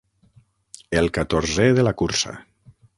El 1.03 1.11
catorzè 1.19 1.71
de 1.81 1.87
la 1.89 1.95
cursa. 2.05 2.39